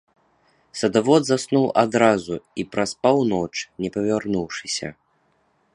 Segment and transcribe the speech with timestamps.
[0.79, 3.55] Садавод заснуў адразу і праспаў ноч,
[3.85, 4.87] не павярнуўшыся.